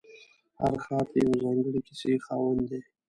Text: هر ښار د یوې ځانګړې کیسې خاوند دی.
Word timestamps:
هر 0.59 0.73
ښار 0.83 1.05
د 1.11 1.15
یوې 1.23 1.37
ځانګړې 1.43 1.79
کیسې 1.87 2.11
خاوند 2.25 2.61
دی. 2.69 2.79